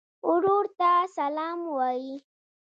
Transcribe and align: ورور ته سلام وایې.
ورور 0.29 0.65
ته 0.79 0.89
سلام 1.17 1.59
وایې. 1.75 2.15